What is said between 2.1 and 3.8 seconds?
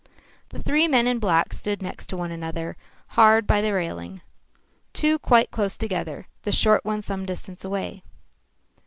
one another hard by the